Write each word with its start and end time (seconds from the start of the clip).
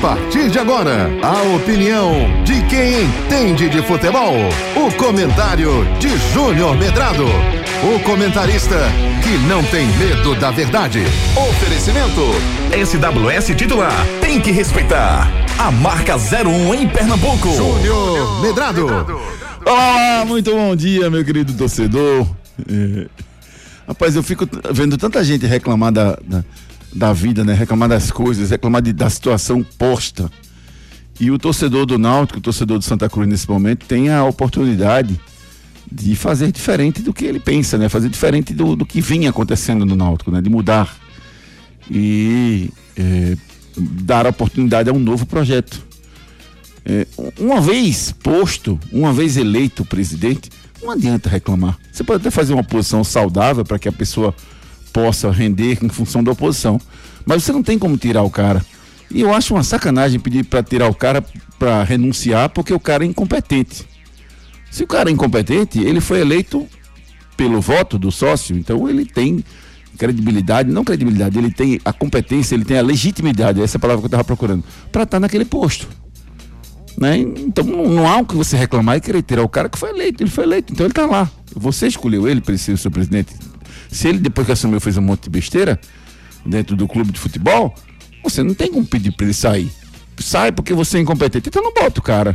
partir 0.00 0.50
de 0.50 0.58
agora, 0.58 1.10
a 1.22 1.56
opinião 1.56 2.12
de 2.44 2.62
quem 2.66 3.04
entende 3.04 3.68
de 3.68 3.82
futebol. 3.82 4.34
O 4.76 4.92
comentário 4.96 5.70
de 5.98 6.08
Júnior 6.32 6.76
Medrado. 6.76 7.24
O 7.24 8.00
comentarista 8.00 8.76
que 9.22 9.38
não 9.46 9.62
tem 9.64 9.86
medo 9.96 10.34
da 10.34 10.50
verdade. 10.50 11.02
Oferecimento 11.36 12.20
SWS 12.72 13.56
titular. 13.56 14.06
Tem 14.20 14.40
que 14.40 14.50
respeitar. 14.50 15.30
A 15.58 15.70
marca 15.70 16.16
01 16.16 16.74
em 16.74 16.88
Pernambuco. 16.88 17.48
Júnior 17.54 18.42
Medrado. 18.42 18.86
Olá, 19.64 20.24
muito 20.26 20.50
bom 20.52 20.76
dia, 20.76 21.08
meu 21.10 21.24
querido 21.24 21.52
torcedor. 21.54 22.26
É... 22.68 23.06
Rapaz, 23.88 24.16
eu 24.16 24.22
fico 24.22 24.48
vendo 24.72 24.98
tanta 24.98 25.22
gente 25.22 25.46
reclamar 25.46 25.92
da, 25.92 26.18
da 26.26 26.44
da 26.94 27.12
vida, 27.12 27.44
né? 27.44 27.54
Reclamar 27.54 27.88
das 27.88 28.10
coisas, 28.10 28.50
reclamar 28.50 28.82
de, 28.82 28.92
da 28.92 29.08
situação 29.10 29.64
posta. 29.78 30.30
E 31.18 31.30
o 31.30 31.38
torcedor 31.38 31.86
do 31.86 31.98
Náutico, 31.98 32.38
o 32.38 32.42
torcedor 32.42 32.78
do 32.78 32.84
Santa 32.84 33.08
Cruz 33.08 33.26
nesse 33.28 33.48
momento, 33.48 33.86
tem 33.86 34.10
a 34.10 34.24
oportunidade 34.24 35.18
de 35.90 36.16
fazer 36.16 36.50
diferente 36.50 37.00
do 37.00 37.12
que 37.12 37.24
ele 37.24 37.40
pensa, 37.40 37.78
né? 37.78 37.88
Fazer 37.88 38.08
diferente 38.08 38.52
do, 38.52 38.76
do 38.76 38.84
que 38.84 39.00
vinha 39.00 39.30
acontecendo 39.30 39.86
no 39.86 39.96
Náutico, 39.96 40.30
né? 40.30 40.40
De 40.40 40.50
mudar 40.50 40.94
e 41.90 42.70
é, 42.96 43.36
dar 43.76 44.26
oportunidade 44.26 44.90
a 44.90 44.92
um 44.92 44.98
novo 44.98 45.26
projeto. 45.26 45.84
É, 46.84 47.06
uma 47.38 47.60
vez 47.60 48.12
posto, 48.12 48.78
uma 48.92 49.12
vez 49.12 49.36
eleito 49.36 49.84
presidente, 49.84 50.50
não 50.82 50.90
adianta 50.90 51.28
reclamar. 51.28 51.78
Você 51.90 52.04
pode 52.04 52.20
até 52.20 52.30
fazer 52.30 52.52
uma 52.54 52.62
posição 52.64 53.02
saudável 53.02 53.64
para 53.64 53.78
que 53.78 53.88
a 53.88 53.92
pessoa 53.92 54.34
possa 54.96 55.30
render 55.30 55.78
em 55.82 55.90
função 55.90 56.24
da 56.24 56.32
oposição. 56.32 56.80
Mas 57.26 57.44
você 57.44 57.52
não 57.52 57.62
tem 57.62 57.78
como 57.78 57.98
tirar 57.98 58.22
o 58.22 58.30
cara. 58.30 58.64
E 59.10 59.20
eu 59.20 59.34
acho 59.34 59.52
uma 59.52 59.62
sacanagem 59.62 60.18
pedir 60.18 60.42
para 60.44 60.62
tirar 60.62 60.88
o 60.88 60.94
cara 60.94 61.22
para 61.58 61.84
renunciar 61.84 62.48
porque 62.48 62.72
o 62.72 62.80
cara 62.80 63.04
é 63.04 63.06
incompetente. 63.06 63.86
Se 64.70 64.82
o 64.82 64.86
cara 64.86 65.10
é 65.10 65.12
incompetente, 65.12 65.78
ele 65.80 66.00
foi 66.00 66.20
eleito 66.22 66.66
pelo 67.36 67.60
voto 67.60 67.98
do 67.98 68.10
sócio, 68.10 68.56
então 68.56 68.88
ele 68.88 69.04
tem 69.04 69.44
credibilidade, 69.98 70.72
não 70.72 70.82
credibilidade, 70.82 71.38
ele 71.38 71.50
tem 71.50 71.78
a 71.84 71.92
competência, 71.92 72.54
ele 72.54 72.64
tem 72.64 72.78
a 72.78 72.82
legitimidade, 72.82 73.60
essa 73.60 73.76
é 73.76 73.78
a 73.78 73.80
palavra 73.80 74.00
que 74.00 74.06
eu 74.06 74.08
estava 74.08 74.24
procurando, 74.24 74.64
para 74.90 75.02
estar 75.02 75.16
tá 75.16 75.20
naquele 75.20 75.44
posto. 75.44 75.86
Né? 76.98 77.18
Então 77.18 77.64
não, 77.64 77.86
não, 77.86 78.08
há 78.08 78.16
o 78.16 78.24
que 78.24 78.34
você 78.34 78.56
reclamar 78.56 78.96
e 78.96 79.00
querer 79.02 79.22
tirar 79.22 79.42
o 79.42 79.48
cara 79.48 79.68
que 79.68 79.78
foi 79.78 79.90
eleito, 79.90 80.22
ele 80.22 80.30
foi 80.30 80.44
eleito, 80.44 80.72
então 80.72 80.86
ele 80.86 80.92
está 80.92 81.04
lá. 81.04 81.30
Você 81.54 81.86
escolheu 81.86 82.26
ele 82.26 82.40
para 82.40 82.56
ser 82.56 82.72
o 82.72 82.78
seu 82.78 82.90
presidente, 82.90 83.34
se 83.90 84.08
ele, 84.08 84.18
depois 84.18 84.46
que 84.46 84.52
assumiu, 84.52 84.80
fez 84.80 84.96
um 84.96 85.02
monte 85.02 85.24
de 85.24 85.30
besteira 85.30 85.80
dentro 86.44 86.76
do 86.76 86.86
clube 86.86 87.12
de 87.12 87.18
futebol, 87.18 87.74
você 88.22 88.42
não 88.42 88.54
tem 88.54 88.70
como 88.70 88.86
pedir 88.86 89.12
para 89.12 89.26
ele 89.26 89.34
sair. 89.34 89.70
Sai 90.18 90.52
porque 90.52 90.72
você 90.72 90.98
é 90.98 91.00
incompetente. 91.00 91.48
Então 91.48 91.62
não 91.62 91.72
bota 91.72 92.00
o 92.00 92.02
cara. 92.02 92.34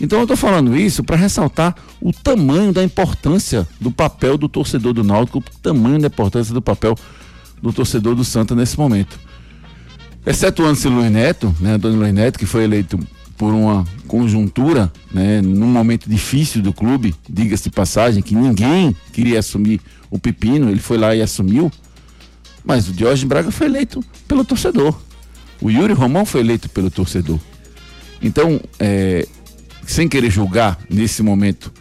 Então 0.00 0.18
eu 0.18 0.24
estou 0.24 0.36
falando 0.36 0.76
isso 0.76 1.04
para 1.04 1.16
ressaltar 1.16 1.74
o 2.00 2.12
tamanho 2.12 2.72
da 2.72 2.82
importância 2.82 3.68
do 3.78 3.90
papel 3.90 4.38
do 4.38 4.48
torcedor 4.48 4.94
do 4.94 5.04
Náutico, 5.04 5.38
o 5.38 5.58
tamanho 5.60 5.98
da 5.98 6.06
importância 6.06 6.54
do 6.54 6.62
papel 6.62 6.94
do 7.62 7.72
torcedor 7.72 8.14
do 8.14 8.24
Santa 8.24 8.54
nesse 8.54 8.78
momento. 8.78 9.20
Excetuando-se 10.24 10.88
Luiz 10.88 11.10
Neto, 11.10 11.54
né, 11.60 11.74
Antônio 11.74 11.98
Luiz 11.98 12.14
Neto, 12.14 12.38
que 12.38 12.46
foi 12.46 12.64
eleito 12.64 12.98
por 13.40 13.54
uma 13.54 13.86
conjuntura, 14.06 14.92
né, 15.10 15.40
num 15.40 15.66
momento 15.66 16.06
difícil 16.06 16.60
do 16.60 16.74
clube, 16.74 17.14
diga-se 17.26 17.62
de 17.62 17.70
passagem, 17.70 18.22
que 18.22 18.34
ninguém 18.34 18.94
queria 19.14 19.38
assumir 19.38 19.80
o 20.10 20.18
pepino, 20.18 20.68
ele 20.68 20.78
foi 20.78 20.98
lá 20.98 21.16
e 21.16 21.22
assumiu. 21.22 21.72
Mas 22.62 22.86
o 22.86 22.92
Jorge 22.92 23.24
Braga 23.24 23.50
foi 23.50 23.68
eleito 23.68 24.04
pelo 24.28 24.44
torcedor. 24.44 24.94
O 25.58 25.70
Yuri 25.70 25.94
Romão 25.94 26.26
foi 26.26 26.42
eleito 26.42 26.68
pelo 26.68 26.90
torcedor. 26.90 27.38
Então, 28.20 28.60
é, 28.78 29.26
sem 29.86 30.06
querer 30.06 30.30
julgar 30.30 30.78
nesse 30.90 31.22
momento 31.22 31.72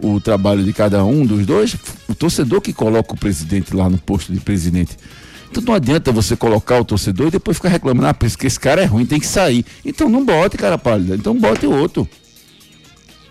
o 0.00 0.20
trabalho 0.20 0.64
de 0.64 0.72
cada 0.72 1.04
um 1.04 1.24
dos 1.24 1.46
dois, 1.46 1.76
o 2.08 2.16
torcedor 2.16 2.60
que 2.60 2.72
coloca 2.72 3.14
o 3.14 3.16
presidente 3.16 3.76
lá 3.76 3.88
no 3.88 3.96
posto 3.96 4.32
de 4.32 4.40
presidente. 4.40 4.96
Então 5.50 5.62
não 5.62 5.74
adianta 5.74 6.12
você 6.12 6.36
colocar 6.36 6.80
o 6.80 6.84
torcedor 6.84 7.28
e 7.28 7.30
depois 7.32 7.56
ficar 7.56 7.68
reclamando, 7.68 8.08
ah, 8.08 8.14
porque 8.14 8.46
esse 8.46 8.58
cara 8.58 8.82
é 8.82 8.84
ruim, 8.84 9.06
tem 9.06 9.20
que 9.20 9.26
sair. 9.26 9.64
Então 9.84 10.08
não 10.08 10.24
bote 10.24 10.56
cara 10.56 10.76
pálida, 10.76 11.14
então 11.14 11.38
bote 11.38 11.66
outro. 11.66 12.08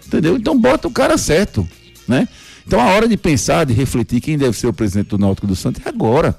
Entendeu? 0.08 0.38
Então 0.38 0.60
bota 0.60 0.88
o 0.88 0.92
cara 0.92 1.18
certo, 1.18 1.68
né? 2.08 2.28
Então 2.66 2.80
a 2.80 2.86
hora 2.86 3.08
de 3.08 3.18
pensar, 3.18 3.66
de 3.66 3.74
refletir 3.74 4.22
quem 4.22 4.38
deve 4.38 4.58
ser 4.58 4.68
o 4.68 4.74
presidente 4.74 5.10
do 5.10 5.18
Náutico 5.18 5.46
do 5.46 5.56
Santos 5.56 5.82
é 5.86 5.90
agora. 5.90 6.38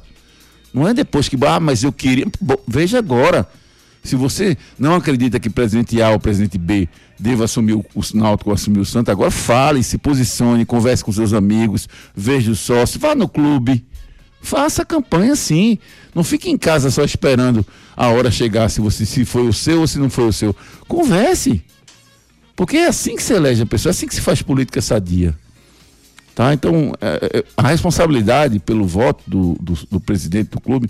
Não 0.73 0.87
é 0.87 0.93
depois 0.93 1.29
que, 1.29 1.37
ah, 1.47 1.61
mas 1.61 1.83
eu 1.83 1.93
queria. 1.93 2.27
Veja 2.67 2.99
agora. 2.99 3.49
Se 4.03 4.15
você 4.15 4.57
não 4.79 4.95
acredita 4.95 5.41
que 5.41 5.49
o 5.49 5.51
presidente 5.51 6.01
A 6.01 6.11
ou 6.11 6.17
o 6.17 6.21
presidente 6.21 6.57
B 6.57 6.89
deva 7.19 7.45
assumir 7.45 7.73
o, 7.73 7.85
o 7.93 8.03
Náutico 8.15 8.51
ou 8.51 8.55
assumir 8.55 8.79
o 8.79 8.85
Santos, 8.85 9.11
agora 9.11 9.33
fale, 9.33 9.83
se 9.83 9.99
posicione, 9.99 10.65
converse 10.65 11.05
com 11.05 11.11
seus 11.11 11.33
amigos, 11.33 11.89
veja 12.15 12.53
o 12.53 12.55
sócio, 12.55 13.01
vá 13.01 13.17
no 13.17 13.29
clube, 13.29 13.85
Faça 14.47 14.84
campanha 14.84 15.34
sim. 15.34 15.77
Não 16.15 16.23
fique 16.23 16.49
em 16.49 16.57
casa 16.57 16.89
só 16.89 17.03
esperando 17.03 17.67
a 17.97 18.11
hora 18.11 18.31
chegar 18.31 18.69
se 18.69 18.81
você 18.81 19.05
se 19.05 19.25
foi 19.25 19.49
o 19.49 19.53
seu 19.53 19.81
ou 19.81 19.89
se 19.89 19.99
não 19.99 20.09
foi 20.09 20.29
o 20.29 20.33
seu. 20.33 20.55
Converse. 20.87 21.65
Porque 22.55 22.77
é 22.77 22.87
assim 22.87 23.17
que 23.17 23.25
se 23.25 23.34
elege 23.34 23.65
a 23.65 23.67
pessoa, 23.67 23.91
é 23.91 23.93
assim 23.93 24.07
que 24.07 24.15
se 24.15 24.21
faz 24.21 24.43
política 24.43 24.81
sadia. 24.81 25.37
Tá? 26.33 26.55
Então, 26.55 26.93
é, 27.01 27.39
é, 27.39 27.45
a 27.57 27.67
responsabilidade 27.67 28.61
pelo 28.61 28.87
voto 28.87 29.25
do, 29.27 29.57
do, 29.61 29.75
do, 29.91 29.99
presidente 29.99 30.51
do 30.51 30.61
clube 30.61 30.89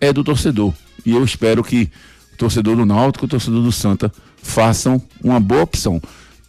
é 0.00 0.10
do 0.10 0.24
torcedor. 0.24 0.72
E 1.04 1.12
eu 1.12 1.22
espero 1.22 1.62
que 1.62 1.90
o 2.32 2.36
torcedor 2.38 2.74
do 2.74 2.86
Náutico 2.86 3.26
e 3.26 3.26
o 3.26 3.28
torcedor 3.28 3.62
do 3.62 3.70
Santa 3.70 4.10
façam 4.42 4.98
uma 5.22 5.38
boa 5.38 5.60
opção. 5.60 6.00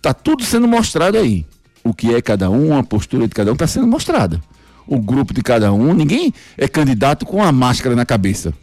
Tá 0.02 0.14
tudo 0.14 0.46
sendo 0.46 0.70
mostrado 0.70 1.18
aí. 1.18 1.46
O 1.84 1.94
que 1.94 2.16
é 2.16 2.22
cada 2.22 2.50
um, 2.50 2.78
a 2.78 2.82
postura 2.82 3.28
de 3.28 3.36
cada 3.36 3.52
um 3.52 3.56
está 3.56 3.68
sendo 3.68 3.88
mostrada 3.88 4.42
o 4.90 5.00
grupo 5.00 5.34
de 5.34 5.44
cada 5.44 5.72
um. 5.72 5.94
Ninguém 5.94 6.34
é 6.58 6.68
candidato 6.68 7.26
com 7.26 7.44
a 7.44 7.52
máscara 7.52 7.96
na 7.96 8.06
cabeça. 8.06 8.54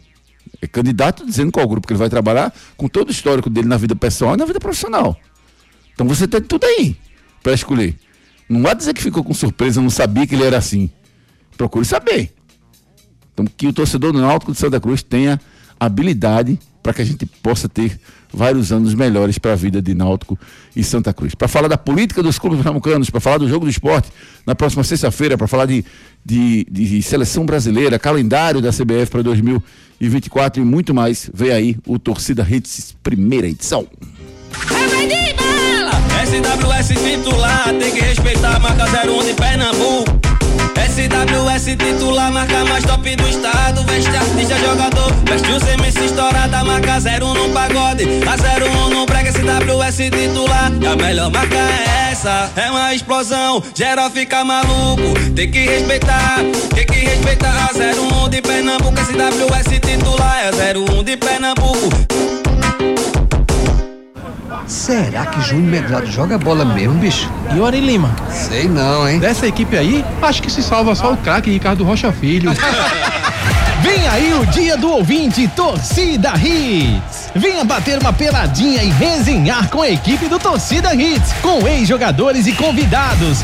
É 0.61 0.67
candidato 0.67 1.25
dizendo 1.25 1.51
qual 1.51 1.67
grupo 1.67 1.87
que 1.87 1.93
ele 1.93 1.99
vai 1.99 2.09
trabalhar, 2.09 2.53
com 2.75 2.87
todo 2.87 3.07
o 3.07 3.11
histórico 3.11 3.49
dele 3.49 3.67
na 3.67 3.77
vida 3.77 3.95
pessoal 3.95 4.33
e 4.33 4.37
na 4.37 4.45
vida 4.45 4.59
profissional. 4.59 5.17
Então 5.93 6.07
você 6.07 6.27
tem 6.27 6.41
tudo 6.41 6.65
aí 6.65 6.97
para 7.41 7.53
escolher. 7.53 7.95
Não 8.49 8.61
vá 8.61 8.73
dizer 8.73 8.93
que 8.93 9.01
ficou 9.01 9.23
com 9.23 9.33
surpresa, 9.33 9.81
não 9.81 9.89
sabia 9.89 10.27
que 10.27 10.35
ele 10.35 10.43
era 10.43 10.57
assim. 10.57 10.89
Procure 11.55 11.85
saber. 11.85 12.33
Então 13.33 13.45
que 13.45 13.67
o 13.67 13.73
torcedor 13.73 14.11
do 14.11 14.19
Náutico 14.19 14.51
de 14.51 14.57
Santa 14.57 14.79
Cruz 14.79 15.01
tenha 15.01 15.39
habilidade 15.79 16.59
para 16.81 16.93
que 16.93 17.01
a 17.01 17.05
gente 17.05 17.25
possa 17.25 17.67
ter 17.67 17.99
vários 18.33 18.71
anos 18.71 18.93
melhores 18.93 19.37
para 19.37 19.53
a 19.53 19.55
vida 19.55 19.81
de 19.81 19.93
Náutico 19.93 20.37
e 20.75 20.83
Santa 20.83 21.13
Cruz. 21.13 21.35
Para 21.35 21.47
falar 21.47 21.67
da 21.67 21.77
política 21.77 22.21
dos 22.21 22.39
clubes 22.39 22.59
pernambucanos, 22.59 23.09
para 23.09 23.19
falar 23.19 23.37
do 23.37 23.47
jogo 23.47 23.65
do 23.65 23.71
esporte 23.71 24.09
na 24.45 24.55
próxima 24.55 24.83
sexta-feira, 24.83 25.37
para 25.37 25.47
falar 25.47 25.65
de, 25.65 25.83
de, 26.25 26.65
de, 26.69 27.01
seleção 27.01 27.45
brasileira, 27.45 27.99
calendário 27.99 28.61
da 28.61 28.69
CBF 28.69 29.07
para 29.11 29.21
2024 29.21 30.61
e 30.61 30.65
muito 30.65 30.93
mais, 30.93 31.29
vem 31.33 31.51
aí 31.51 31.77
o 31.85 31.97
Torcida 31.99 32.45
Hits 32.49 32.95
primeira 33.03 33.47
edição. 33.47 33.87
SWS 36.27 36.87
titular, 36.87 37.73
tem 37.79 37.93
que 37.93 38.01
respeitar 38.01 38.55
a 38.55 38.59
marca 38.59 38.85
01 38.85 39.25
de 39.25 39.33
Pernambuco. 39.33 40.06
SWS 41.67 41.75
titular, 41.75 42.31
marca 42.31 42.63
mais 42.65 42.85
top 42.85 43.15
do 43.15 43.27
estado. 43.27 43.83
Veste 43.83 44.15
artista, 44.15 44.57
jogador. 44.57 45.11
Veste 45.25 45.51
o 45.51 45.59
CMC 45.59 46.05
estourada, 46.05 46.63
marca 46.63 46.97
01 46.97 47.33
no 47.33 47.49
pagode. 47.49 48.05
A 48.25 48.35
01 48.63 48.89
no 48.89 49.05
brega, 49.05 49.31
SWS 49.31 49.97
titular. 49.97 50.71
E 50.79 50.87
a 50.87 50.95
melhor 50.95 51.29
marca 51.29 51.57
é 51.57 52.11
essa. 52.11 52.49
É 52.55 52.71
uma 52.71 52.93
explosão, 52.93 53.61
geral 53.75 54.09
fica 54.09 54.45
maluco. 54.45 55.13
Tem 55.35 55.51
que 55.51 55.59
respeitar, 55.59 56.37
tem 56.73 56.85
que 56.85 56.99
respeitar. 56.99 57.69
A 57.69 58.25
01 58.25 58.29
de 58.29 58.41
Pernambuco, 58.41 58.97
SWS 58.97 59.79
titular. 59.81 60.16
Será 64.87 65.25
que 65.25 65.41
Júnior 65.41 65.69
Medrado 65.69 66.07
joga 66.07 66.37
bola 66.37 66.63
mesmo, 66.63 66.93
bicho? 66.93 67.29
E 67.53 67.59
o 67.59 67.65
Ari 67.65 67.81
Lima? 67.81 68.09
Sei 68.31 68.69
não, 68.69 69.05
hein? 69.05 69.19
Dessa 69.19 69.45
equipe 69.45 69.75
aí, 69.75 70.05
acho 70.21 70.41
que 70.41 70.49
se 70.49 70.63
salva 70.63 70.95
só 70.95 71.11
o 71.11 71.17
craque 71.17 71.51
Ricardo 71.51 71.83
Rocha 71.83 72.09
Filho. 72.13 72.51
Vem 73.83 74.07
aí 74.07 74.33
o 74.33 74.45
dia 74.45 74.77
do 74.77 74.89
ouvinte 74.89 75.45
Torcida 75.49 76.31
Hits. 76.37 77.29
Venha 77.35 77.65
bater 77.65 77.99
uma 77.99 78.13
peladinha 78.13 78.81
e 78.81 78.89
resenhar 78.89 79.69
com 79.69 79.81
a 79.81 79.89
equipe 79.89 80.29
do 80.29 80.39
Torcida 80.39 80.95
Hits, 80.95 81.33
com 81.41 81.67
ex-jogadores 81.67 82.47
e 82.47 82.53
convidados 82.53 83.43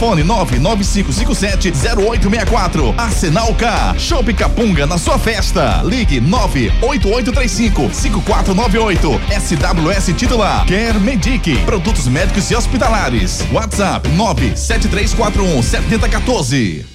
Fone 0.00 0.24
995570864, 0.24 2.94
Arsenal 2.96 3.54
K, 3.54 3.94
Shop 3.98 4.32
Capunga 4.32 4.86
na 4.86 4.96
sua 4.96 5.18
festa, 5.18 5.82
Ligue 5.84 6.22
98835 6.22 7.90
5498, 7.92 9.20
SWS 9.38 10.16
titular, 10.16 10.64
Quer 10.64 10.98
Medic, 10.98 11.54
produtos 11.66 12.08
médicos 12.08 12.50
e 12.50 12.56
hospitalares, 12.56 13.44
WhatsApp 13.52 14.08
97341 14.08 15.62
7014. 15.62 16.90